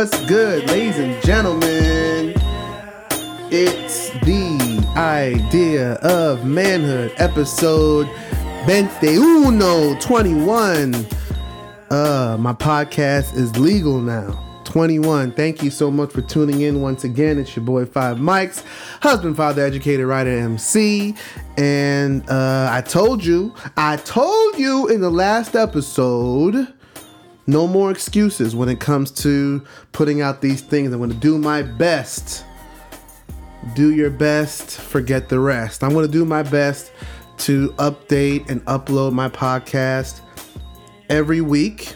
[0.00, 2.32] What's good, ladies and gentlemen?
[3.52, 8.08] It's the idea of manhood episode
[8.64, 10.94] 21, 21.
[11.90, 14.42] Uh, my podcast is legal now.
[14.64, 15.32] 21.
[15.32, 17.38] Thank you so much for tuning in once again.
[17.38, 18.64] It's your boy Five Mics,
[19.02, 21.14] husband, father, educator, writer, MC.
[21.58, 26.72] And uh, I told you, I told you in the last episode,
[27.50, 30.92] no more excuses when it comes to putting out these things.
[30.92, 32.44] I'm going to do my best.
[33.74, 35.84] Do your best, forget the rest.
[35.84, 36.92] I'm going to do my best
[37.38, 40.20] to update and upload my podcast
[41.10, 41.94] every week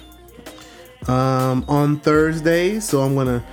[1.09, 2.81] um, on Thursday.
[2.81, 3.45] So I'm gonna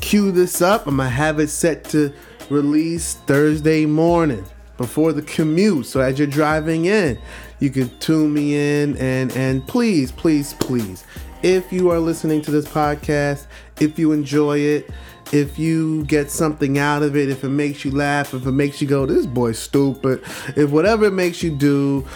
[0.00, 0.86] cue this up.
[0.86, 2.12] I'm gonna have it set to
[2.50, 4.44] release Thursday morning
[4.76, 5.86] before the commute.
[5.86, 7.18] So as you're driving in,
[7.60, 11.04] you can tune me in and and please, please, please,
[11.42, 13.46] if you are listening to this podcast,
[13.80, 14.90] if you enjoy it,
[15.32, 18.80] if you get something out of it, if it makes you laugh, if it makes
[18.80, 20.22] you go, this boy's stupid,
[20.56, 22.06] if whatever it makes you do,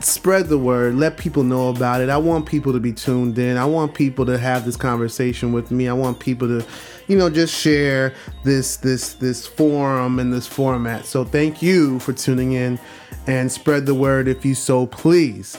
[0.00, 0.94] spread the word.
[0.94, 2.08] Let people know about it.
[2.08, 3.56] I want people to be tuned in.
[3.56, 5.88] I want people to have this conversation with me.
[5.88, 6.66] I want people to
[7.08, 11.04] you know just share this this this forum and this format.
[11.04, 12.78] So thank you for tuning in
[13.26, 15.58] and spread the word if you so please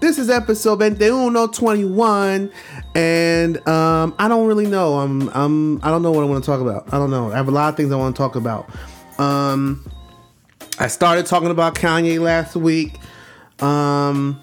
[0.00, 2.52] this is episode 21,
[2.94, 4.98] and um, I don't really know.
[4.98, 6.92] I'm, I'm, I don't know what I want to talk about.
[6.92, 7.32] I don't know.
[7.32, 8.70] I have a lot of things I want to talk about.
[9.18, 9.84] Um,
[10.78, 12.98] I started talking about Kanye last week.
[13.60, 14.40] Um,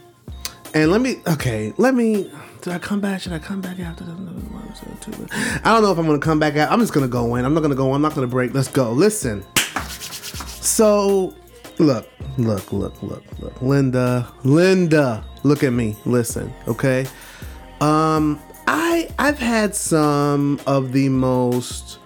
[0.74, 2.30] and let me, okay, let me.
[2.62, 3.22] Did I come back?
[3.22, 4.04] Should I come back after?
[4.04, 6.58] I don't know if I'm gonna come back.
[6.58, 6.72] Out.
[6.72, 7.46] I'm just gonna go in.
[7.46, 7.94] I'm not gonna go.
[7.94, 8.54] I'm not gonna break.
[8.54, 8.92] Let's go.
[8.92, 9.46] Listen.
[10.62, 11.34] So,
[11.80, 13.62] look, look, look, look, look.
[13.62, 15.96] Linda, Linda, look at me.
[16.06, 17.06] Listen, okay.
[17.82, 22.00] Um, I I've had some of the most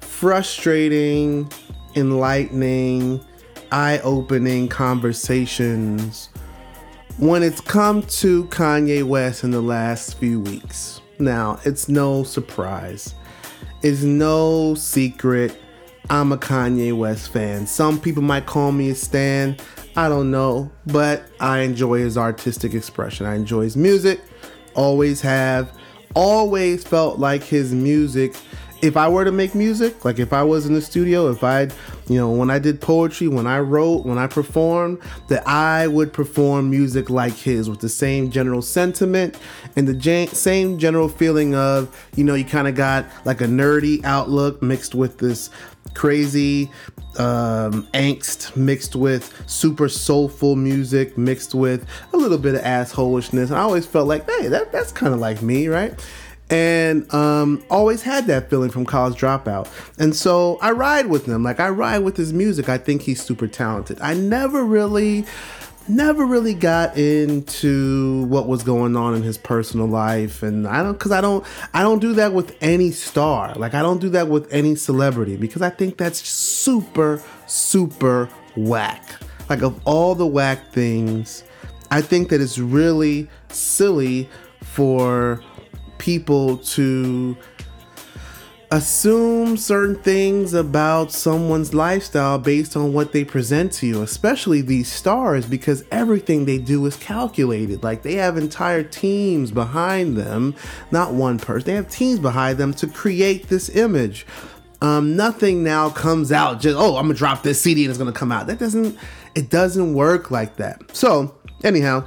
[0.00, 1.50] frustrating,
[1.94, 3.24] enlightening
[3.72, 6.28] eye opening conversations
[7.18, 11.00] when it's come to Kanye West in the last few weeks.
[11.18, 13.14] Now, it's no surprise,
[13.82, 15.60] it's no secret.
[16.08, 17.66] I'm a Kanye West fan.
[17.66, 19.56] Some people might call me a stan.
[19.96, 23.26] I don't know, but I enjoy his artistic expression.
[23.26, 24.20] I enjoy his music.
[24.74, 25.76] Always have.
[26.14, 28.36] Always felt like his music
[28.82, 31.62] if I were to make music, like if I was in the studio, if I,
[32.08, 34.98] you know, when I did poetry, when I wrote, when I performed,
[35.28, 39.38] that I would perform music like his with the same general sentiment
[39.76, 44.04] and the same general feeling of, you know, you kind of got like a nerdy
[44.04, 45.50] outlook mixed with this
[45.94, 46.70] crazy
[47.18, 53.50] um, angst mixed with super soulful music mixed with a little bit of assholishness.
[53.50, 55.98] I always felt like, hey, that, that's kind of like me, right?
[56.50, 59.68] And um, always had that feeling from college dropout.
[59.98, 61.42] And so i ride with him.
[61.42, 62.68] Like i ride with his music.
[62.68, 63.98] I think he's super talented.
[64.00, 65.24] I never really
[65.88, 70.42] never really got into what was going on in his personal life.
[70.42, 73.54] And i don't because i don't i don't do that with any star.
[73.54, 79.16] Like i don't do that with any celebrity because i think that's super super whack.
[79.48, 81.44] Like of all the whack things
[81.90, 84.28] i think that it's really silly
[84.60, 85.40] for
[85.98, 87.36] people to
[88.70, 94.90] assume certain things about someone's lifestyle based on what they present to you, especially these
[94.90, 97.82] stars, because everything they do is calculated.
[97.82, 100.54] Like they have entire teams behind them,
[100.90, 104.26] not one person, they have teams behind them to create this image.
[104.82, 108.12] Um, nothing now comes out just, oh, I'm gonna drop this CD and it's gonna
[108.12, 108.46] come out.
[108.46, 108.98] That doesn't,
[109.34, 110.94] it doesn't work like that.
[110.94, 111.34] So,
[111.64, 112.06] anyhow,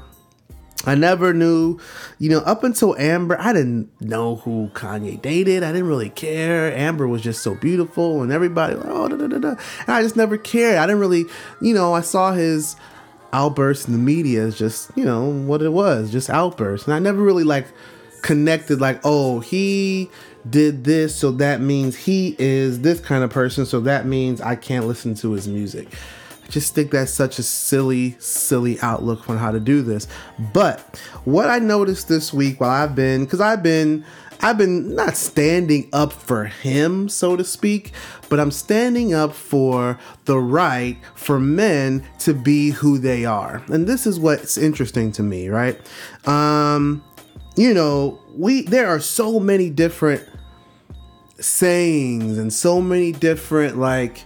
[0.85, 1.77] I never knew,
[2.19, 5.61] you know, up until Amber, I didn't know who Kanye dated.
[5.61, 6.73] I didn't really care.
[6.75, 9.49] Amber was just so beautiful, and everybody, oh, da, da, da, da.
[9.49, 10.77] And I just never cared.
[10.77, 11.25] I didn't really,
[11.61, 12.77] you know, I saw his
[13.33, 16.87] outbursts in the media as just, you know, what it was, just outbursts.
[16.87, 17.67] And I never really like
[18.21, 20.09] connected, like, oh, he
[20.49, 24.55] did this, so that means he is this kind of person, so that means I
[24.55, 25.89] can't listen to his music
[26.49, 30.07] just think that's such a silly, silly outlook on how to do this.
[30.53, 34.03] But what I noticed this week while I've been, because I've been,
[34.41, 37.91] I've been not standing up for him, so to speak,
[38.29, 43.61] but I'm standing up for the right for men to be who they are.
[43.67, 45.79] And this is what's interesting to me, right?
[46.25, 47.03] Um,
[47.55, 50.23] you know, we there are so many different
[51.39, 54.23] sayings and so many different like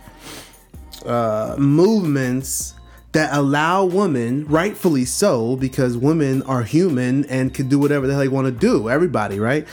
[1.06, 2.76] uh, movements
[3.14, 8.22] that allow women, rightfully so, because women are human and can do whatever the hell
[8.22, 8.90] they want to do.
[8.90, 9.68] Everybody, right?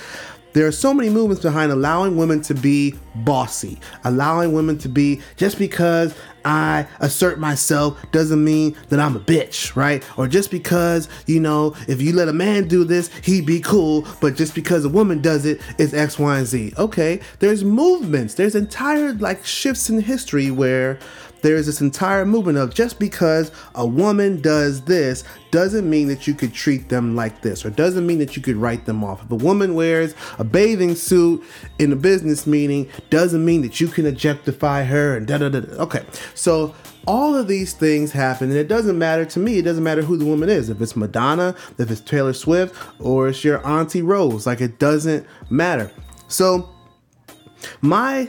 [0.53, 5.21] There are so many movements behind allowing women to be bossy, allowing women to be
[5.37, 10.03] just because I assert myself doesn't mean that I'm a bitch, right?
[10.19, 14.07] Or just because, you know, if you let a man do this, he'd be cool,
[14.21, 16.73] but just because a woman does it, it's X, Y, and Z.
[16.77, 20.99] Okay, there's movements, there's entire like shifts in history where
[21.41, 26.35] there's this entire movement of just because a woman does this doesn't mean that you
[26.35, 29.23] could treat them like this or doesn't mean that you could write them off.
[29.23, 31.43] If a woman wears a bathing suit
[31.79, 35.59] in a business meeting, doesn't mean that you can objectify her and da da da.
[35.83, 36.05] Okay,
[36.35, 36.75] so
[37.07, 40.19] all of these things happen and it doesn't matter to me it doesn't matter who
[40.19, 44.47] the woman is if it's madonna if it's taylor swift or it's your auntie rose
[44.47, 45.91] like it doesn't matter
[46.29, 46.69] so
[47.81, 48.29] my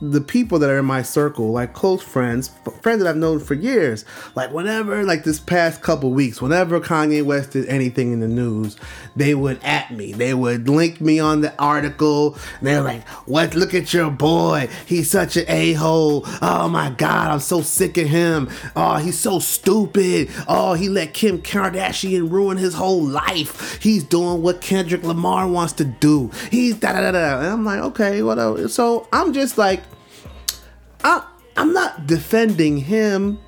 [0.00, 2.50] the people that are in my circle, like close friends,
[2.80, 4.04] friends that I've known for years,
[4.34, 8.76] like whenever, like this past couple weeks, whenever Kanye West did anything in the news,
[9.16, 10.12] they would at me.
[10.12, 12.36] They would link me on the article.
[12.60, 13.54] they're like, "What?
[13.54, 14.68] Look at your boy.
[14.86, 16.24] He's such an a hole.
[16.40, 18.48] Oh my God, I'm so sick of him.
[18.74, 20.30] Oh, he's so stupid.
[20.48, 23.80] Oh, he let Kim Kardashian ruin his whole life.
[23.82, 26.30] He's doing what Kendrick Lamar wants to do.
[26.50, 28.68] He's da da da da." And I'm like, okay, whatever.
[28.68, 29.81] So I'm just like
[31.04, 31.24] I,
[31.56, 33.38] I'm not defending him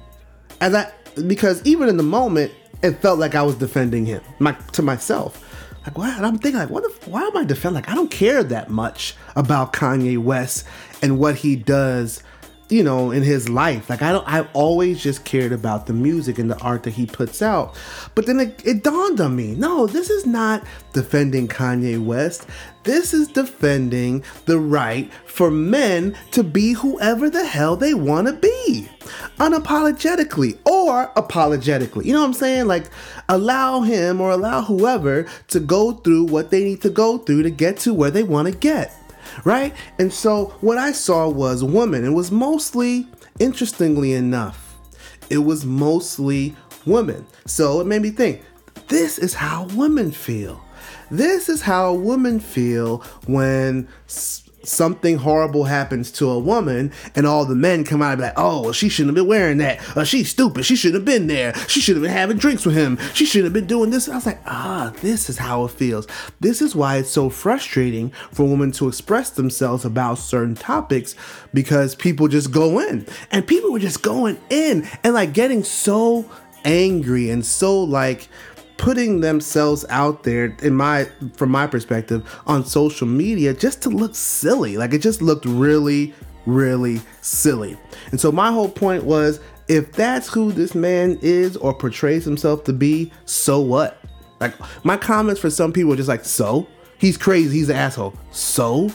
[0.61, 0.91] as I
[1.27, 2.53] because even in the moment
[2.83, 5.41] it felt like I was defending him my to myself.
[5.87, 6.17] Like why?
[6.19, 6.85] I'm thinking like, what?
[7.07, 7.83] Why am I defending?
[7.83, 10.67] Like I don't care that much about Kanye West
[11.03, 12.23] and what he does
[12.69, 13.91] you know, in his life.
[13.91, 17.07] Like I don't I've always just cared about the music and the art that he
[17.07, 17.75] puts out.
[18.15, 22.47] But then it, it dawned on me, no, this is not defending Kanye West.
[22.85, 28.35] This is defending the right for men to be whoever the hell they want to
[28.35, 28.89] be.
[29.39, 32.07] Unapologetically or apologetically.
[32.07, 32.67] You know what I'm saying?
[32.67, 32.91] Like
[33.29, 37.51] allow him or allow whoever to go through what they need to go through to
[37.51, 38.95] get to where they want to get
[39.45, 39.75] right?
[39.99, 42.05] And so what I saw was women.
[42.05, 43.09] It was mostly,
[43.39, 44.77] interestingly enough,
[45.31, 46.55] it was mostly
[46.87, 47.27] women.
[47.47, 48.43] So it made me think
[48.89, 50.63] this is how women feel.
[51.11, 53.89] This is how women feel when
[54.65, 58.35] something horrible happens to a woman and all the men come out and be like,
[58.37, 59.97] oh, she shouldn't have been wearing that.
[59.97, 60.65] Uh, she's stupid.
[60.65, 61.55] She shouldn't have been there.
[61.69, 62.99] She should have been having drinks with him.
[63.15, 64.09] She shouldn't have been doing this.
[64.09, 66.07] I was like, ah, this is how it feels.
[66.41, 71.15] This is why it's so frustrating for women to express themselves about certain topics
[71.53, 73.07] because people just go in.
[73.31, 76.31] And people were just going in and like getting so
[76.65, 78.29] angry and so like
[78.77, 81.05] putting themselves out there in my
[81.35, 84.77] from my perspective on social media just to look silly.
[84.77, 86.15] Like it just looked really
[86.47, 87.77] really silly.
[88.11, 92.65] And so my whole point was if that's who this man is or portrays himself
[92.65, 93.99] to be so what?
[94.41, 94.55] Like
[94.85, 96.67] my comments for some people are just like so?
[96.99, 97.59] He's crazy.
[97.59, 98.15] He's an asshole.
[98.31, 98.91] So?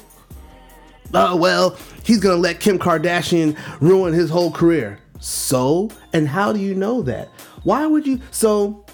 [1.14, 5.00] Oh well he's gonna let kim kardashian ruin his whole career.
[5.20, 5.90] So?
[6.14, 7.30] And how do you know that?
[7.64, 8.86] Why would you so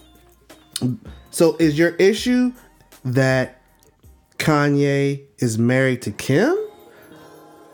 [1.31, 2.53] so is your issue
[3.03, 3.61] that
[4.37, 6.57] Kanye is married to Kim?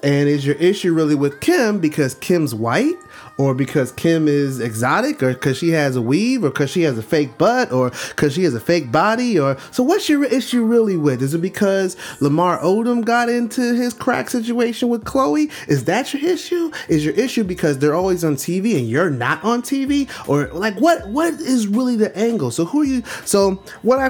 [0.04, 2.96] And is your issue really with Kim because Kim's white?
[3.38, 6.98] or because Kim is exotic, or because she has a weave, or because she has
[6.98, 10.64] a fake butt, or because she has a fake body, or so what's your issue
[10.64, 11.22] really with?
[11.22, 15.52] Is it because Lamar Odom got into his crack situation with Khloe?
[15.68, 16.72] Is that your issue?
[16.88, 20.76] Is your issue because they're always on TV and you're not on TV, or like
[20.76, 21.08] what?
[21.10, 22.52] What is really the angle?
[22.52, 23.04] So who are you?
[23.26, 24.10] So what I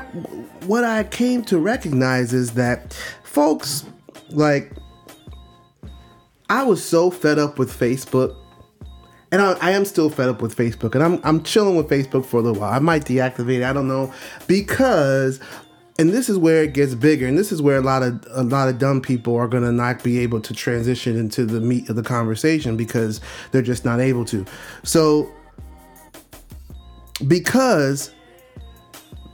[0.66, 2.94] what I came to recognize is that
[3.24, 3.86] folks
[4.32, 4.72] like
[6.52, 8.36] I was so fed up with Facebook
[9.32, 12.26] and I, I, am still fed up with Facebook, and I'm I'm chilling with Facebook
[12.26, 12.74] for a little while.
[12.74, 13.64] I might deactivate it.
[13.64, 14.14] I don't know
[14.46, 15.40] because,
[15.98, 18.44] and this is where it gets bigger, and this is where a lot of a
[18.44, 21.96] lot of dumb people are gonna not be able to transition into the meat of
[21.96, 24.46] the conversation because they're just not able to.
[24.84, 25.32] So,
[27.26, 28.14] because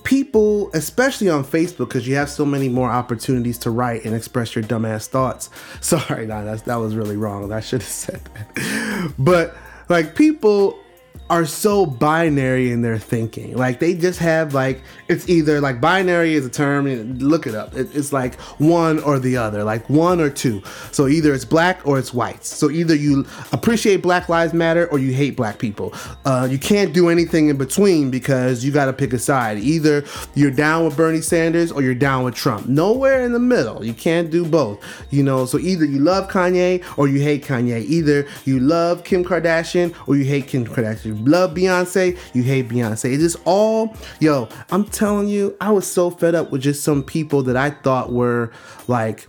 [0.07, 4.55] people, especially on Facebook, because you have so many more opportunities to write and express
[4.55, 5.49] your dumbass thoughts.
[5.81, 7.51] Sorry, nah, that's that was really wrong.
[7.51, 9.13] I should have said that.
[9.19, 9.55] But
[9.89, 10.79] like people
[11.29, 13.55] are so binary in their thinking.
[13.55, 17.17] Like they just have like it's either like binary is a term.
[17.19, 17.75] Look it up.
[17.75, 20.61] It, it's like one or the other, like one or two.
[20.91, 22.45] So either it's black or it's white.
[22.45, 25.93] So either you appreciate Black Lives Matter or you hate black people.
[26.25, 29.57] Uh, you can't do anything in between because you got to pick a side.
[29.57, 30.05] Either
[30.35, 32.67] you're down with Bernie Sanders or you're down with Trump.
[32.67, 33.83] Nowhere in the middle.
[33.83, 34.83] You can't do both.
[35.11, 35.45] You know.
[35.45, 37.83] So either you love Kanye or you hate Kanye.
[37.85, 43.13] Either you love Kim Kardashian or you hate Kim Kardashian love Beyonce, you hate Beyonce.
[43.13, 47.03] It's just all, yo, I'm telling you, I was so fed up with just some
[47.03, 48.51] people that I thought were
[48.87, 49.27] like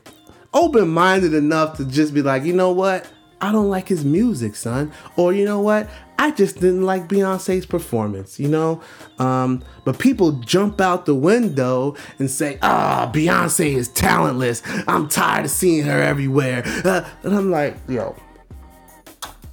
[0.54, 3.06] open minded enough to just be like, you know what?
[3.40, 4.92] I don't like his music, son.
[5.16, 5.88] Or you know what?
[6.18, 8.80] I just didn't like Beyonce's performance, you know?
[9.20, 14.62] Um, but people jump out the window and say, ah, oh, Beyonce is talentless.
[14.88, 16.62] I'm tired of seeing her everywhere.
[16.84, 18.16] Uh, and I'm like, yo,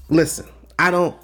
[0.10, 0.48] listen,
[0.80, 1.16] I don't,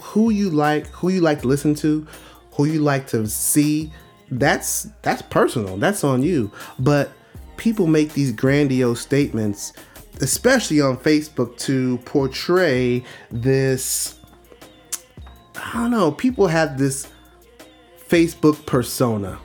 [0.00, 2.06] who you like, who you like to listen to,
[2.52, 3.92] who you like to see,
[4.30, 5.76] that's, that's personal.
[5.76, 6.50] That's on you.
[6.78, 7.10] But
[7.56, 9.72] people make these grandiose statements
[10.20, 14.18] especially on Facebook, to portray this.
[15.56, 17.08] I don't know, people have this
[18.08, 19.38] Facebook persona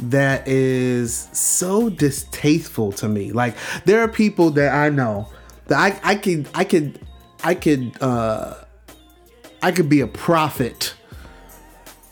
[0.00, 3.32] that is so distasteful to me.
[3.32, 5.28] Like there are people that I know
[5.66, 7.00] that I, I could I could
[7.42, 8.54] I could uh
[9.62, 10.94] I could be a prophet.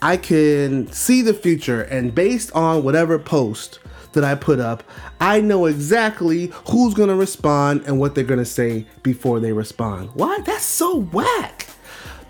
[0.01, 3.79] I can see the future and based on whatever post
[4.13, 4.83] that I put up,
[5.19, 10.09] I know exactly who's to respond and what they're to say before they respond.
[10.13, 10.39] Why?
[10.45, 11.67] That's so whack.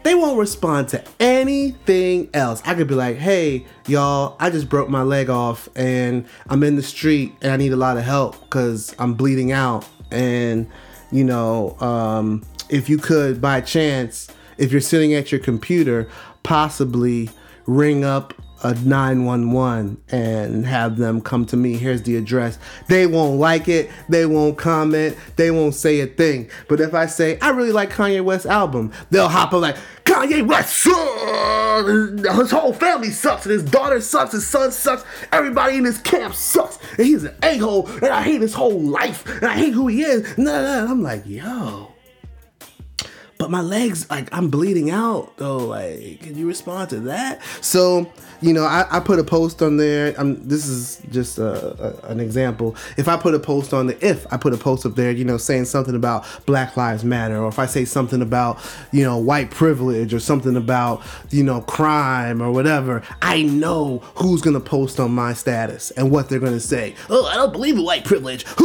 [0.03, 2.61] They won't respond to anything else.
[2.65, 6.75] I could be like, hey, y'all, I just broke my leg off and I'm in
[6.77, 9.85] the street and I need a lot of help because I'm bleeding out.
[10.11, 10.69] And,
[11.11, 16.07] you know, um, if you could, by chance, if you're sitting at your computer,
[16.43, 17.29] possibly
[17.65, 18.33] ring up
[18.63, 21.77] a 911 and have them come to me.
[21.77, 22.57] Here's the address.
[22.87, 23.89] They won't like it.
[24.09, 25.15] They won't comment.
[25.35, 26.49] They won't say a thing.
[26.67, 30.47] But if I say, I really like Kanye West's album, they'll hop up like, Kanye
[30.47, 32.37] West sucks.
[32.37, 33.45] His whole family sucks.
[33.45, 34.31] And his daughter sucks.
[34.31, 35.03] His son sucks.
[35.31, 36.79] Everybody in his camp sucks.
[36.97, 37.87] And he's an a-hole.
[37.87, 39.27] And I hate his whole life.
[39.27, 40.37] And I hate who he is.
[40.37, 40.89] Nah.
[40.89, 41.91] I'm like, yo
[43.37, 47.41] but my legs like i'm bleeding out though like can you respond to that?
[47.61, 50.13] So you know i, I put a post on there.
[50.17, 52.75] I'm, this is just a, a, an example.
[52.97, 55.25] If i put a post on the if i put a post up there you
[55.25, 58.59] know saying something about black lives matter or if i say something about
[58.91, 64.41] you know white privilege or something about you know crime or whatever i know who's
[64.41, 66.95] gonna post on my status and what they're gonna say.
[67.09, 68.45] Oh i don't believe in white privilege.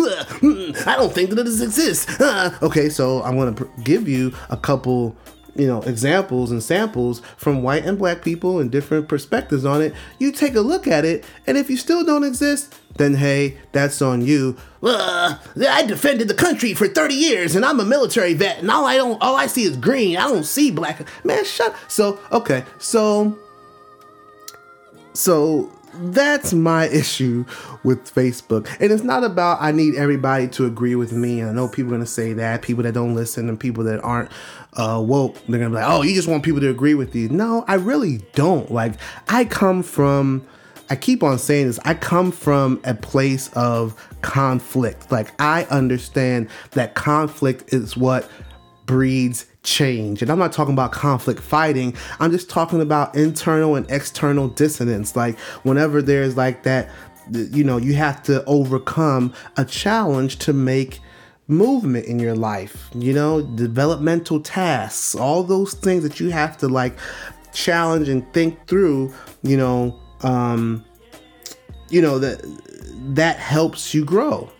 [0.43, 2.07] Hmm, I don't think that it exists.
[2.63, 5.17] Okay so i'm gonna give you a couple
[5.55, 9.95] you know examples and samples from white and black people and different perspectives on it.
[10.19, 14.01] You take a look at it and if you still don't exist then hey that's
[14.03, 14.57] on you.
[14.83, 15.37] Uh,
[15.69, 18.97] i defended the country for 30 years and i'm a military vet and all i
[18.97, 20.17] don't all i see is green.
[20.17, 21.07] I don't see black.
[21.25, 23.37] Man shut so okay so
[25.13, 27.45] so that's my issue
[27.85, 28.69] with Facebook.
[28.81, 31.43] And it's not about I need everybody to agree with me.
[31.43, 34.31] I know people are gonna say that, people that don't listen and people that aren't
[34.75, 37.29] uh, woke, they're gonna be like, oh, you just want people to agree with you.
[37.29, 38.71] No, I really don't.
[38.71, 38.95] Like,
[39.29, 40.47] I come from
[40.93, 41.79] I keep on saying this.
[41.87, 45.11] I come from a place of conflict.
[45.11, 48.29] Like I understand that conflict is what
[48.87, 50.23] breeds change.
[50.23, 51.95] And I'm not talking about conflict fighting.
[52.21, 55.15] I'm just talking about internal and external dissonance.
[55.15, 56.91] Like whenever there's like that,
[57.31, 61.01] you know, you have to overcome a challenge to make
[61.49, 66.69] movement in your life, you know, developmental tasks, all those things that you have to
[66.69, 66.97] like
[67.53, 69.13] challenge and think through,
[69.43, 70.85] you know, um,
[71.91, 72.41] you know, that
[73.15, 74.51] that helps you grow.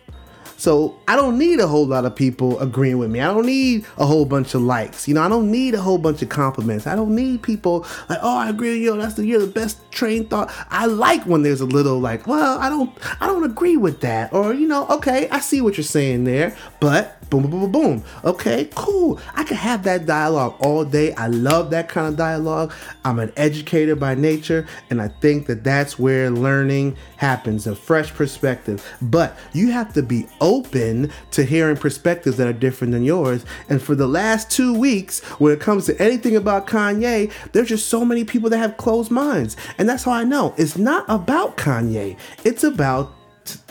[0.63, 3.19] So I don't need a whole lot of people agreeing with me.
[3.19, 5.09] I don't need a whole bunch of likes.
[5.09, 6.87] You know, I don't need a whole bunch of compliments.
[6.87, 8.95] I don't need people like, oh, I agree with you.
[8.95, 10.49] That's the you're the best train thought.
[10.69, 14.31] I like when there's a little like, well, I don't I don't agree with that.
[14.31, 18.03] Or, you know, okay, I see what you're saying there, but boom, boom, boom, boom.
[18.23, 19.19] Okay, cool.
[19.33, 21.13] I can have that dialogue all day.
[21.15, 22.71] I love that kind of dialogue.
[23.03, 28.13] I'm an educator by nature, and I think that that's where learning happens a fresh
[28.13, 28.85] perspective.
[29.01, 33.45] But you have to be open to hearing perspectives that are different than yours.
[33.69, 37.87] And for the last two weeks, when it comes to anything about Kanye, there's just
[37.87, 39.57] so many people that have closed minds.
[39.77, 43.13] And that's how I know it's not about Kanye, it's about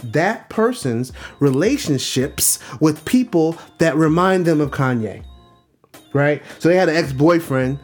[0.05, 5.25] that person's relationships with people that remind them of Kanye.
[6.13, 6.43] Right?
[6.59, 7.79] So they had an ex boyfriend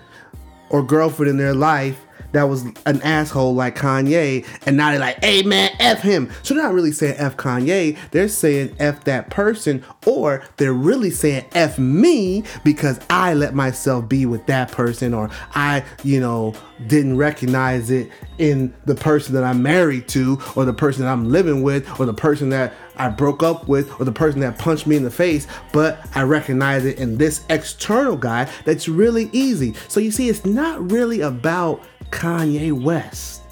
[0.71, 5.23] or girlfriend in their life that was an asshole like Kanye, and now they're like,
[5.25, 6.31] hey man, F him.
[6.43, 11.11] So they're not really saying F Kanye, they're saying F that person, or they're really
[11.11, 16.55] saying F me because I let myself be with that person, or I, you know,
[16.87, 21.29] didn't recognize it in the person that I'm married to, or the person that I'm
[21.31, 24.87] living with, or the person that I broke up with, or the person that punched
[24.87, 29.75] me in the face, but I recognize it in this external guy that's really easy.
[29.89, 33.43] So you see, it's not really about Kanye West.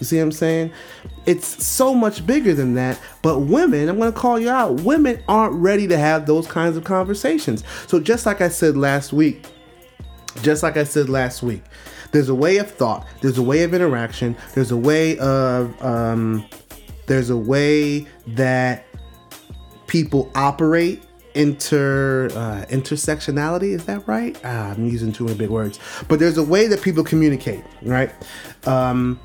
[0.00, 0.72] You see what I'm saying?
[1.24, 3.00] It's so much bigger than that.
[3.22, 6.76] But women, I'm going to call you out, women aren't ready to have those kinds
[6.76, 7.62] of conversations.
[7.86, 9.46] So just like I said last week,
[10.42, 11.62] just like I said last week,
[12.14, 16.46] there's a way of thought, there's a way of interaction, there's a way of, um,
[17.06, 18.86] there's a way that
[19.88, 21.02] people operate
[21.34, 23.74] inter uh, intersectionality.
[23.74, 24.40] Is that right?
[24.44, 25.80] Ah, i'm using too many big words.
[26.06, 28.12] But there's a way that people communicate right?
[28.64, 29.18] Um,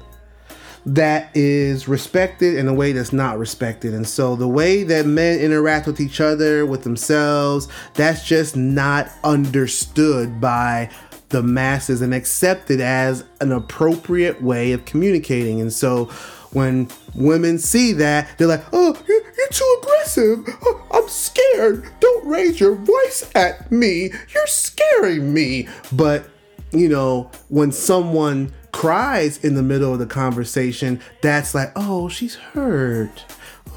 [0.86, 3.94] that is respected and a way that's not respected.
[3.94, 9.10] And so the way that men interact with each other, with themselves, that's just not
[9.24, 10.90] understood by
[11.30, 15.62] the masses and accepted as an appropriate way of communicating.
[15.62, 16.06] And so
[16.52, 19.22] when women see that, they're like, oh, you're,
[19.52, 20.46] too aggressive.
[20.64, 21.90] Oh, I'm scared.
[22.00, 24.12] Don't raise your voice at me.
[24.34, 25.68] You're scaring me.
[25.92, 26.30] But,
[26.72, 32.36] you know, when someone cries in the middle of the conversation, that's like, oh, she's
[32.36, 33.26] hurt.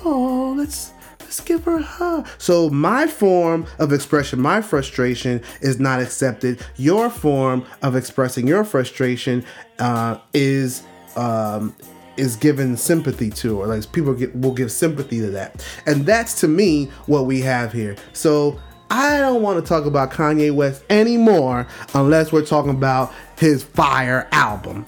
[0.04, 0.92] Oh, let's
[1.32, 2.28] let's give her a hug.
[2.36, 6.60] So my form of expression, my frustration is not accepted.
[6.76, 9.42] Your form of expressing your frustration
[9.78, 10.82] uh, is
[11.16, 11.74] um,
[12.18, 16.38] is given sympathy to, or like people get, will give sympathy to that, and that's
[16.40, 17.96] to me what we have here.
[18.12, 18.60] So
[18.90, 24.28] I don't want to talk about Kanye West anymore unless we're talking about his fire
[24.32, 24.84] album.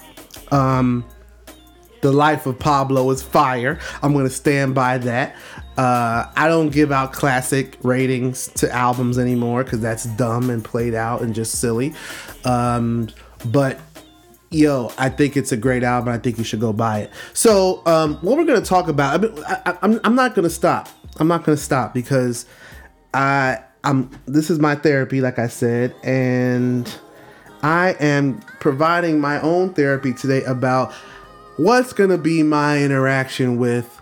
[0.53, 1.07] Um,
[2.05, 3.81] the life of Pablo is fire.
[4.03, 5.35] I'm going to stand by that.
[5.79, 10.93] Uh, I don't give out classic ratings to albums anymore because that's dumb and played
[10.93, 11.95] out and just silly.
[12.45, 13.09] Um,
[13.47, 13.81] but
[14.51, 16.13] yo, I think it's a great album.
[16.13, 17.11] I think you should go buy it.
[17.33, 20.45] So, um, what we're going to talk about, I mean, I, I'm, I'm not going
[20.45, 20.91] to stop.
[21.17, 22.45] I'm not going to stop because
[23.15, 26.87] I I'm this is my therapy, like I said, and
[27.63, 30.93] I am providing my own therapy today about
[31.57, 34.01] what's gonna be my interaction with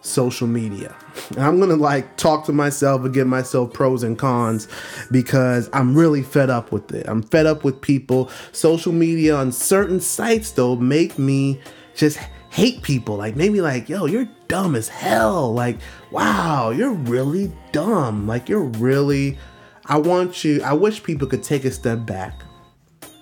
[0.00, 0.94] social media.
[1.30, 4.68] And I'm gonna like talk to myself and give myself pros and cons
[5.10, 7.06] because I'm really fed up with it.
[7.08, 8.30] I'm fed up with people.
[8.52, 11.60] Social media on certain sites though make me
[11.94, 12.18] just
[12.50, 13.16] hate people.
[13.16, 15.52] Like maybe like, yo, you're dumb as hell.
[15.52, 15.78] Like,
[16.10, 18.26] wow, you're really dumb.
[18.26, 19.38] Like you're really
[19.86, 22.42] I want you I wish people could take a step back.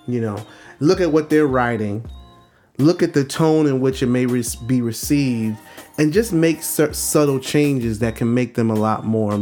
[0.07, 0.43] You know,
[0.79, 2.09] look at what they're writing.
[2.81, 5.57] Look at the tone in which it may re- be received
[5.97, 9.33] and just make su- subtle changes that can make them a lot more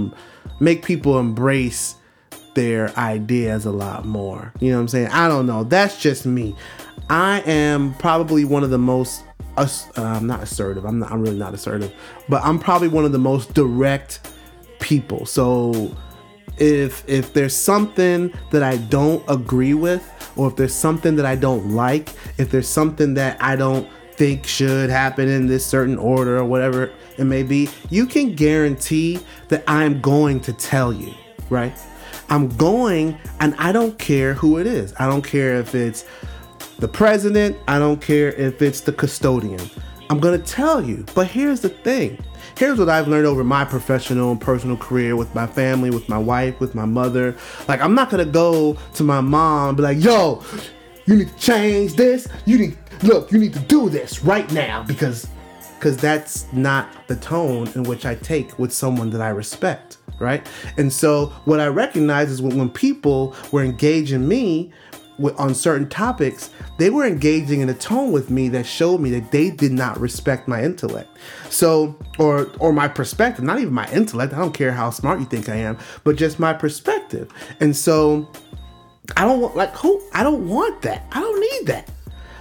[0.60, 1.96] make people embrace
[2.56, 4.54] their ideas a lot more.
[4.60, 5.08] You know what I'm saying?
[5.08, 5.64] I don't know.
[5.64, 6.56] That's just me.
[7.10, 9.24] I am probably one of the most
[9.58, 10.86] uh, I'm not assertive.
[10.86, 11.12] I'm not.
[11.12, 11.94] I'm really not assertive,
[12.30, 14.32] but I'm probably one of the most direct
[14.80, 15.26] people.
[15.26, 15.96] So
[16.60, 20.04] if if there's something that I don't agree with,
[20.36, 24.46] or if there's something that I don't like, if there's something that I don't think
[24.46, 29.64] should happen in this certain order or whatever it may be, you can guarantee that
[29.68, 31.14] I'm going to tell you,
[31.50, 31.74] right?
[32.30, 34.94] I'm going and I don't care who it is.
[35.00, 36.06] I don't care if it's
[36.80, 39.60] the president, I don't care if it's the custodian.
[40.10, 41.06] I'm gonna tell you.
[41.14, 42.18] But here's the thing.
[42.60, 46.18] Here's what I've learned over my professional and personal career with my family, with my
[46.18, 47.38] wife, with my mother.
[47.70, 50.44] Like, I'm not gonna go to my mom and be like, yo,
[51.06, 52.28] you need to change this.
[52.46, 55.30] You need, look, you need to do this right now because
[55.76, 60.46] because that's not the tone in which I take with someone that I respect, right?
[60.78, 64.74] And so what I recognize is when, when people were engaging me
[65.38, 69.32] on certain topics, they were engaging in a tone with me that showed me that
[69.32, 71.10] they did not respect my intellect.
[71.50, 74.34] So, or or my perspective, not even my intellect.
[74.34, 77.32] I don't care how smart you think I am, but just my perspective.
[77.60, 78.32] And so,
[79.18, 81.06] I don't want like who I don't want that.
[81.12, 81.90] I don't need that.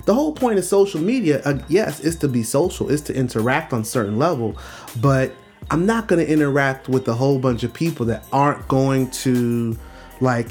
[0.04, 3.74] The whole point of social media, uh, yes, is to be social, is to interact
[3.74, 4.56] on certain level,
[5.02, 5.32] but
[5.70, 9.76] I'm not going to interact with a whole bunch of people that aren't going to
[10.20, 10.48] like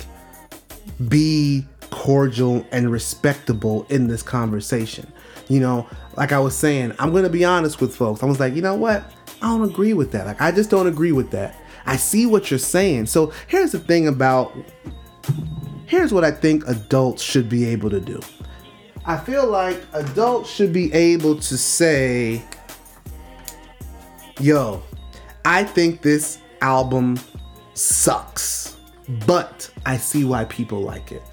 [1.07, 5.11] be cordial and respectable in this conversation.
[5.47, 8.23] You know, like I was saying, I'm gonna be honest with folks.
[8.23, 9.11] I was like, you know what?
[9.41, 10.25] I don't agree with that.
[10.25, 11.55] Like, I just don't agree with that.
[11.85, 13.05] I see what you're saying.
[13.05, 14.53] So here's the thing about
[15.85, 18.19] here's what I think adults should be able to do.
[19.05, 22.43] I feel like adults should be able to say,
[24.39, 24.83] yo,
[25.45, 27.17] I think this album
[27.73, 28.75] sucks,
[29.25, 31.23] but I see why people like it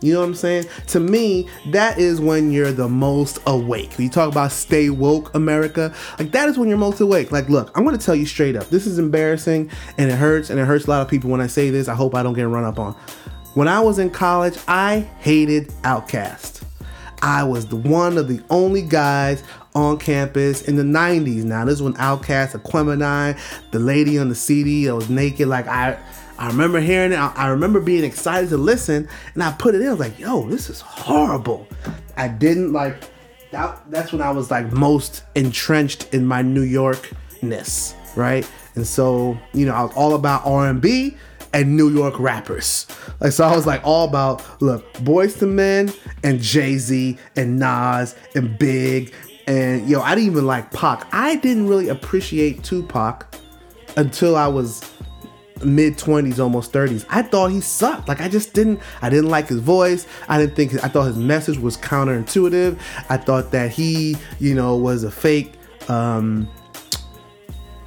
[0.00, 0.64] You know what I'm saying?
[0.88, 3.98] To me, that is when you're the most awake.
[3.98, 7.32] You talk about stay woke America, like that is when you're most awake.
[7.32, 8.68] Like, look, I'm gonna tell you straight up.
[8.68, 11.46] This is embarrassing and it hurts and it hurts a lot of people when I
[11.46, 11.88] say this.
[11.88, 12.94] I hope I don't get run up on.
[13.54, 16.62] When I was in college, I hated Outkast.
[17.22, 19.42] I was the one of the only guys
[19.74, 21.44] on campus in the 90s.
[21.44, 23.38] Now, this is when Outkast, Aquemini,
[23.72, 25.98] the lady on the CD that was naked, like I
[26.40, 27.16] I remember hearing it.
[27.16, 29.88] I, remember being excited to listen, and I put it in.
[29.88, 31.68] I was like, "Yo, this is horrible."
[32.16, 32.96] I didn't like
[33.50, 33.78] that.
[33.90, 38.50] That's when I was like most entrenched in my New Yorkness, right?
[38.74, 42.86] And so, you know, I was all about R and New York rappers.
[43.20, 45.92] Like, so I was like all about look, Boyz II Men
[46.24, 49.12] and Jay Z and Nas and Big.
[49.46, 51.06] And yo, I didn't even like Pac.
[51.12, 53.34] I didn't really appreciate Tupac
[53.98, 54.80] until I was
[55.64, 59.48] mid 20s almost 30s i thought he sucked like i just didn't i didn't like
[59.48, 64.16] his voice i didn't think i thought his message was counterintuitive i thought that he
[64.38, 65.54] you know was a fake
[65.88, 66.48] um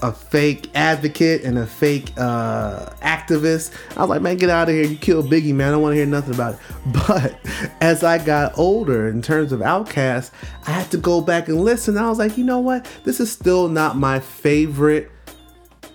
[0.03, 3.73] a fake advocate and a fake uh, activist.
[3.95, 4.83] I was like, man, get out of here.
[4.83, 5.69] You killed Biggie, man.
[5.69, 6.59] I don't want to hear nothing about it.
[7.07, 7.39] But
[7.79, 10.31] as I got older, in terms of Outkast,
[10.67, 11.97] I had to go back and listen.
[11.97, 12.85] I was like, you know what?
[13.05, 15.09] This is still not my favorite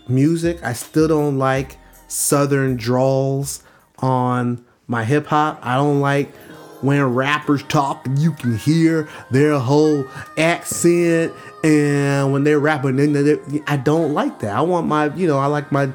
[0.09, 0.63] music.
[0.63, 1.77] I still don't like
[2.09, 3.63] southern drawls
[3.99, 5.61] on my hip hop.
[5.63, 6.35] I don't like
[6.81, 11.33] when rappers talk you can hear their whole accent
[11.65, 14.57] and when they're rapping they, I don't like that.
[14.57, 15.91] I want my, you know, I like my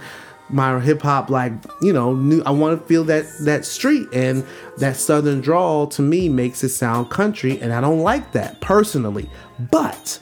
[0.49, 4.45] my hip hop like, you know, new I want to feel that that street and
[4.77, 9.29] that southern drawl to me makes it sound country and I don't like that personally.
[9.71, 10.19] But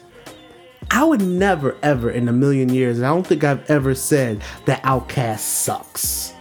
[0.93, 4.83] I would never, ever in a million years, I don't think I've ever said that
[4.83, 6.33] Outkast sucks.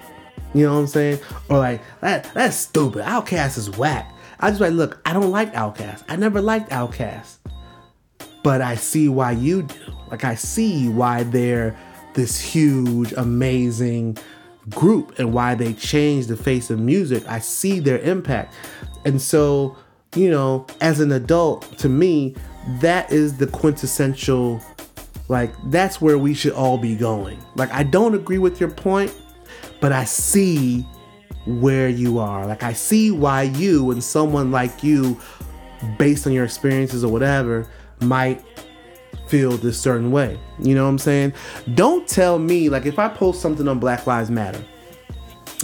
[0.53, 1.21] You know what I'm saying?
[1.49, 3.05] Or like that that's stupid.
[3.05, 4.13] Outkast is whack.
[4.41, 6.03] I just like look, I don't like Outkast.
[6.09, 7.37] I never liked Outkast.
[8.43, 9.95] But I see why you do.
[10.11, 11.79] Like I see why they're
[12.15, 14.19] this huge, amazing
[14.69, 17.23] group and why they changed the face of music.
[17.29, 18.55] I see their impact.
[19.05, 19.77] And so,
[20.17, 22.35] you know, as an adult, to me,
[22.81, 24.61] that is the quintessential
[25.29, 27.39] like that's where we should all be going.
[27.55, 29.15] Like i don't agree with your point
[29.81, 30.87] but i see
[31.47, 32.47] where you are.
[32.47, 35.19] Like i see why you and someone like you
[35.99, 37.67] based on your experiences or whatever
[38.01, 38.45] might
[39.27, 40.39] feel this certain way.
[40.59, 41.33] You know what i'm saying?
[41.75, 44.63] Don't tell me like if i post something on black lives matter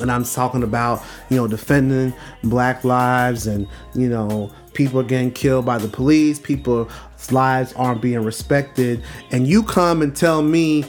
[0.00, 2.12] and i'm talking about you know defending
[2.44, 6.92] black lives and you know people getting killed by the police, people's
[7.32, 10.85] lives aren't being respected, and you come and tell me,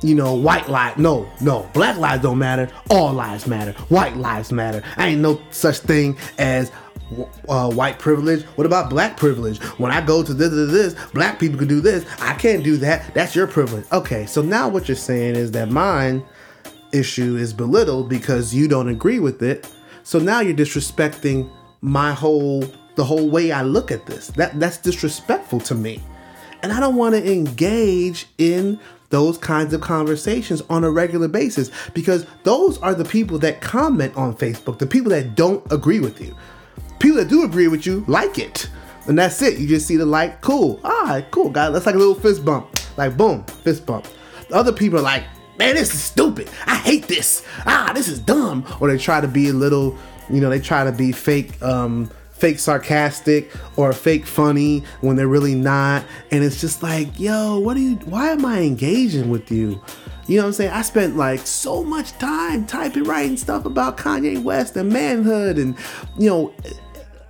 [0.00, 4.52] you know, white lives, no, no, black lives don't matter, all lives matter, white lives
[4.52, 4.82] matter.
[4.96, 6.70] I ain't no such thing as
[7.48, 8.44] uh, white privilege.
[8.56, 9.58] What about black privilege?
[9.78, 12.06] When I go to this, this, this, black people can do this.
[12.20, 13.12] I can't do that.
[13.12, 13.84] That's your privilege.
[13.92, 16.24] Okay, so now what you're saying is that mine
[16.96, 19.70] issue is belittled because you don't agree with it.
[20.02, 24.28] So now you're disrespecting my whole the whole way I look at this.
[24.28, 26.02] That that's disrespectful to me.
[26.62, 28.80] And I don't want to engage in
[29.10, 34.16] those kinds of conversations on a regular basis because those are the people that comment
[34.16, 36.34] on Facebook, the people that don't agree with you.
[36.98, 38.68] People that do agree with you like it.
[39.06, 39.58] And that's it.
[39.58, 40.80] You just see the like, cool.
[40.82, 41.72] Ah, cool, guys.
[41.72, 42.76] That's like a little fist bump.
[42.96, 44.08] Like, boom, fist bump.
[44.48, 45.24] The other people are like,
[45.58, 46.50] man, this is stupid.
[46.66, 47.44] I hate this.
[47.66, 48.66] Ah, this is dumb.
[48.80, 49.96] Or they try to be a little,
[50.30, 55.26] you know, they try to be fake um fake sarcastic or fake funny when they're
[55.26, 56.04] really not.
[56.30, 59.82] And it's just like, yo, what are you, why am I engaging with you?
[60.26, 60.72] You know what I'm saying?
[60.72, 65.76] I spent like so much time typing, writing stuff about Kanye West and manhood and,
[66.18, 66.54] you know,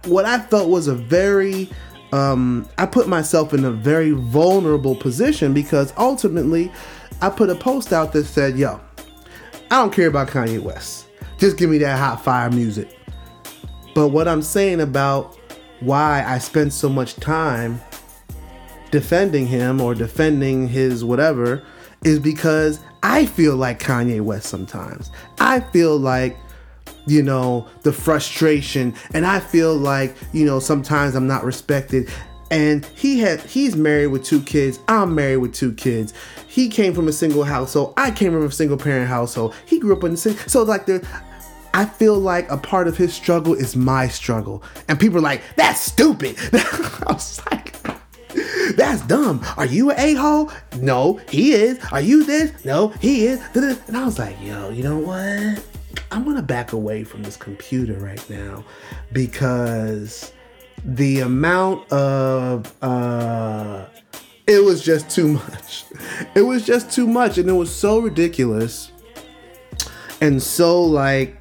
[0.07, 1.71] what I felt was a very,
[2.13, 6.73] um, I put myself in a very vulnerable position because ultimately
[7.21, 8.81] I put a post out that said, yo,
[9.71, 11.07] I don't care about Kanye West.
[11.39, 12.97] Just give me that hot fire music.
[13.95, 15.39] But what I'm saying about
[15.81, 17.81] why I spend so much time
[18.91, 21.63] defending him or defending his whatever
[22.05, 25.11] is because I feel like Kanye West sometimes.
[25.39, 26.37] I feel like
[27.07, 32.11] you know the frustration and I feel like you know sometimes I'm not respected
[32.51, 36.13] and he had he's married with two kids i'm married with two kids
[36.47, 39.97] he came from a single household i came from a single parent household he grew
[39.97, 41.07] up in the city so like the
[41.75, 44.63] I feel like a part of his struggle is my struggle.
[44.89, 46.35] And people are like, that's stupid.
[46.55, 47.75] I was like,
[48.77, 49.45] that's dumb.
[49.59, 50.51] Are you an a-hole?
[50.81, 51.79] No, he is.
[51.93, 52.65] Are you this?
[52.65, 53.43] No, he is.
[53.55, 55.63] And I was like, yo, you know what?
[56.11, 58.65] I'm gonna back away from this computer right now
[59.13, 60.33] because
[60.87, 63.87] the amount of uh
[64.47, 65.85] it was just too much.
[66.37, 68.93] It was just too much and it was so ridiculous
[70.21, 71.37] and so like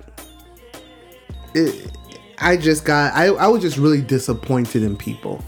[1.54, 1.92] it,
[2.40, 5.44] I just got I, I was just really disappointed in people.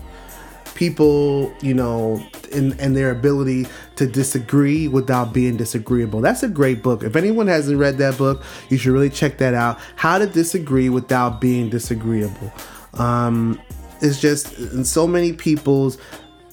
[0.75, 6.21] People, you know, in and their ability to disagree without being disagreeable.
[6.21, 7.01] That's a great book.
[7.01, 9.79] If anyone hasn't read that book, you should really check that out.
[9.95, 12.53] How to disagree without being disagreeable.
[12.93, 13.59] Um,
[14.01, 15.97] it's just in so many people's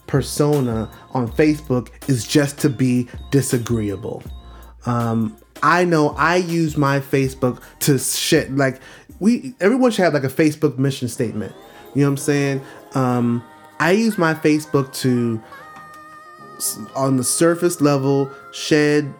[0.06, 4.22] persona on Facebook is just to be disagreeable.
[4.86, 8.80] Um, I know I use my Facebook to shit like
[9.20, 11.54] we everyone should have like a Facebook mission statement.
[11.94, 12.62] You know what I'm saying?
[12.94, 13.44] Um,
[13.80, 15.42] I use my Facebook to
[16.94, 19.12] on the surface level shed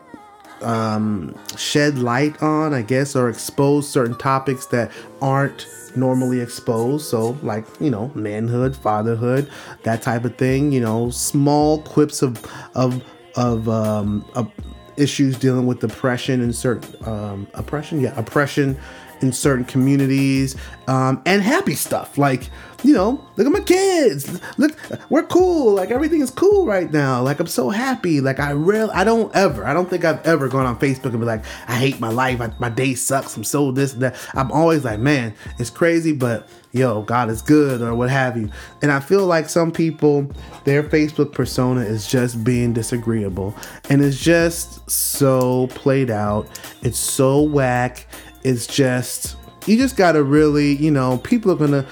[0.63, 7.07] um, shed light on, I guess, or expose certain topics that aren't normally exposed.
[7.07, 9.51] So, like, you know, manhood, fatherhood,
[9.83, 10.73] that type of thing.
[10.73, 13.03] You know, small quips of of
[13.37, 14.51] of um, of
[14.97, 18.79] issues dealing with depression and certain um, oppression, yeah, oppression
[19.21, 22.51] in certain communities, um, and happy stuff like
[22.85, 24.41] you know, look at my kids.
[24.59, 25.75] Look, we're cool.
[25.75, 27.23] Like everything is cool right now.
[27.23, 28.21] Like I'm so happy.
[28.21, 31.19] Like I real, I don't ever, I don't think I've ever gone on Facebook and
[31.19, 32.43] be like, I hate my life.
[32.43, 33.37] I, my day sucks.
[33.37, 34.17] I'm so this and that.
[34.35, 38.51] I'm always like, man, it's crazy, but yo, God is good or what have you.
[38.83, 40.31] And I feel like some people,
[40.65, 43.55] their Facebook persona is just being disagreeable,
[43.89, 46.49] and it's just so played out.
[46.83, 48.07] It's so whack.
[48.43, 51.87] It's just you just gotta really, you know, people are gonna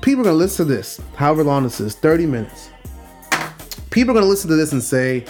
[0.00, 2.70] people are gonna listen to this, however long this is, 30 minutes.
[3.90, 5.24] People are gonna listen to this and say,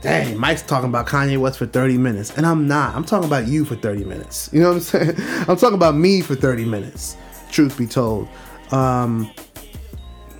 [0.00, 2.36] dang, Mike's talking about Kanye West for 30 minutes.
[2.36, 2.94] And I'm not.
[2.94, 4.50] I'm talking about you for 30 minutes.
[4.52, 5.14] You know what I'm saying?
[5.48, 7.16] I'm talking about me for 30 minutes,
[7.50, 8.28] truth be told.
[8.70, 9.30] Um,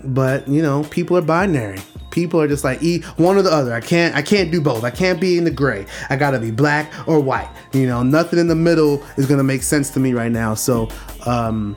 [0.05, 1.81] but you know, people are binary
[2.13, 3.75] people are just like eat one or the other.
[3.75, 4.85] I can't I can't do both.
[4.85, 5.87] I can't be in the gray.
[6.09, 7.49] I gotta be black or white.
[7.73, 10.55] You know, nothing in the middle is gonna make sense to me right now.
[10.55, 10.89] So
[11.27, 11.77] um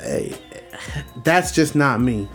[0.00, 0.36] hey,
[1.22, 2.28] that's just not me.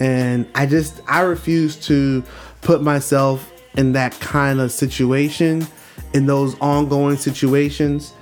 [0.00, 2.22] And I just I refuse to
[2.60, 5.66] put myself in that kind of situation,
[6.12, 8.12] in those ongoing situations,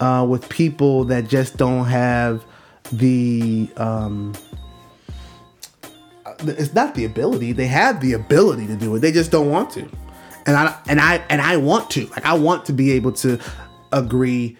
[0.00, 2.44] uh, with people that just don't have
[2.92, 4.32] the um
[6.40, 7.52] it's not the ability.
[7.52, 9.00] They have the ability to do it.
[9.00, 9.88] They just don't want to.
[10.46, 12.06] And I and I and I want to.
[12.06, 13.38] Like I want to be able to
[13.92, 14.56] agree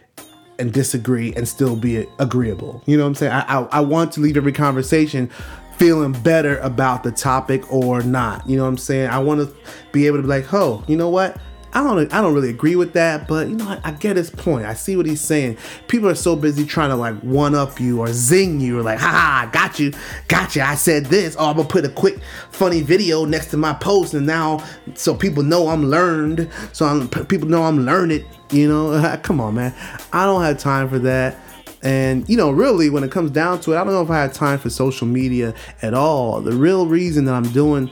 [0.59, 2.83] and disagree and still be agreeable.
[2.87, 3.33] You know what I'm saying?
[3.33, 5.31] I I, I want to leave every conversation
[5.77, 8.49] feeling better about the topic or not.
[8.49, 9.11] You know what I'm saying?
[9.11, 9.55] I want to
[9.93, 11.37] be able to be like, "Oh, you know what?
[11.77, 14.31] I don't I don't really agree with that, but you know I, I, get his
[14.31, 14.65] point.
[14.65, 15.59] I see what he's saying.
[15.89, 18.99] People are so busy trying to like one up you or zing you or like,
[18.99, 19.93] haha, got you,
[20.27, 20.63] got you.
[20.63, 21.37] I said this.
[21.39, 22.19] Oh, I'm gonna put a quick
[22.51, 26.51] funny video next to my post, and now so people know I'm learned.
[26.73, 28.25] So I'm people know I'm learned.
[28.51, 29.75] You know, come on, man.
[30.15, 31.37] I don't have time for that.
[31.83, 34.23] And you know, really, when it comes down to it, I don't know if I
[34.23, 36.41] have time for social media at all.
[36.41, 37.91] The real reason that I'm doing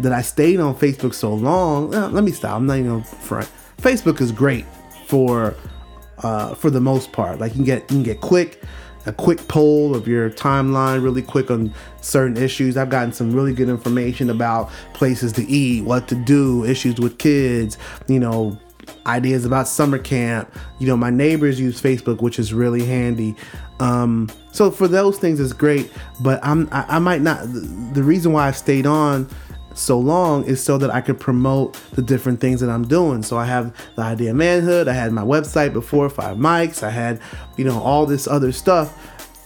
[0.00, 1.94] that I stayed on Facebook so long.
[1.94, 2.56] Uh, let me stop.
[2.56, 3.50] I'm not even front.
[3.78, 4.64] Facebook is great
[5.06, 5.54] for
[6.18, 7.38] uh, for the most part.
[7.38, 8.62] Like you can get you can get quick
[9.06, 12.76] a quick poll of your timeline really quick on certain issues.
[12.76, 17.18] I've gotten some really good information about places to eat, what to do, issues with
[17.18, 17.78] kids,
[18.08, 18.58] you know,
[19.06, 20.52] ideas about summer camp.
[20.80, 23.36] You know, my neighbors use Facebook, which is really handy.
[23.78, 25.90] Um, so for those things, it's great.
[26.20, 27.40] But I'm I, I might not.
[27.44, 29.28] The reason why I stayed on
[29.76, 33.22] so long is so that I could promote the different things that I'm doing.
[33.22, 36.90] So I have the idea of manhood, I had my website before, five mics, I
[36.90, 37.20] had,
[37.56, 38.96] you know, all this other stuff.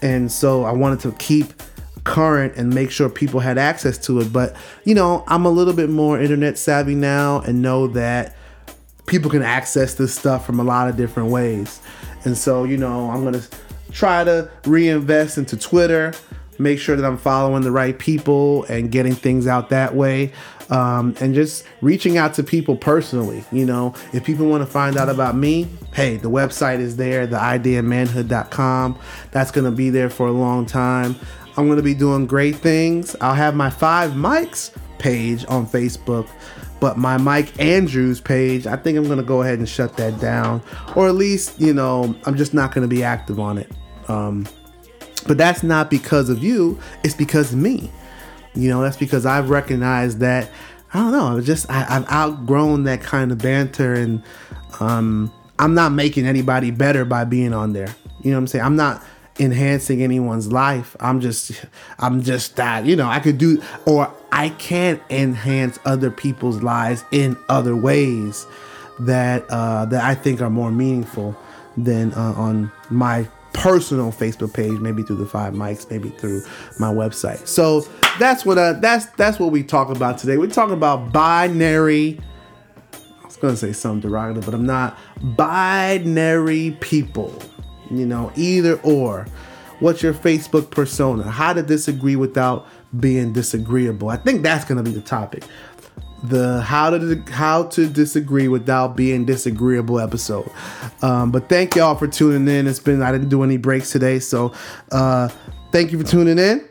[0.03, 1.53] And so I wanted to keep
[2.05, 4.33] current and make sure people had access to it.
[4.33, 8.37] But, you know, I'm a little bit more internet savvy now and know that
[9.07, 11.81] people can access this stuff from a lot of different ways.
[12.25, 13.49] And so, you know, I'm going to
[13.91, 16.15] try to reinvest into Twitter
[16.61, 20.33] make sure that I'm following the right people and getting things out that way.
[20.69, 23.43] Um, and just reaching out to people personally.
[23.51, 27.27] You know, if people want to find out about me, hey, the website is there,
[27.27, 28.99] theideamanhood.com.
[29.33, 31.17] That's going to be there for a long time.
[31.57, 33.17] I'm going to be doing great things.
[33.21, 36.29] I'll have my five mics page on Facebook,
[36.79, 40.21] but my Mike Andrews page, I think I'm going to go ahead and shut that
[40.21, 40.63] down.
[40.95, 43.73] Or at least, you know, I'm just not going to be active on it.
[44.09, 44.47] Um,
[45.23, 47.91] but that's not because of you, it's because of me.
[48.55, 50.51] You know, that's because I've recognized that
[50.93, 54.23] I don't know, just I, have outgrown that kind of banter and
[54.81, 57.95] um I'm not making anybody better by being on there.
[58.23, 58.65] You know what I'm saying?
[58.65, 59.05] I'm not
[59.39, 60.97] enhancing anyone's life.
[61.01, 61.65] I'm just
[61.99, 67.05] I'm just that, you know, I could do or I can enhance other people's lives
[67.13, 68.47] in other ways
[69.01, 71.37] that uh that I think are more meaningful
[71.77, 76.43] than uh, on my personal Facebook page, maybe through the five mics, maybe through
[76.79, 77.47] my website.
[77.47, 77.87] So
[78.19, 80.37] that's what uh, that's that's what we talk about today.
[80.37, 82.21] We're talking about binary.
[83.23, 84.99] I was gonna say something derogative, but I'm not.
[85.23, 87.35] Binary people.
[87.91, 89.27] You know, either or.
[89.81, 91.23] What's your Facebook persona?
[91.23, 92.67] How to disagree without
[92.99, 94.11] being disagreeable.
[94.11, 95.45] I think that's gonna be the topic
[96.23, 100.51] the how to how to disagree without being disagreeable episode.
[101.03, 102.67] Um, but thank y'all for tuning in.
[102.67, 104.53] It's been I didn't do any breaks today, so
[104.93, 105.31] uh,
[105.73, 106.69] thank you for tuning in.